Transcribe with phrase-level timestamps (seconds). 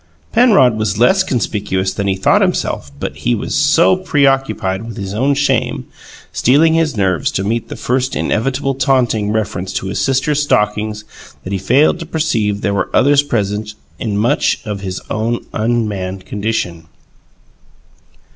[0.31, 5.13] Penrod was less conspicuous than he thought himself, but he was so preoccupied with his
[5.13, 5.85] own shame,
[6.33, 11.03] steeling his nerves to meet the first inevitable taunting reference to his sister's stockings,
[11.43, 16.25] that he failed to perceive there were others present in much of his own unmanned
[16.25, 16.87] condition.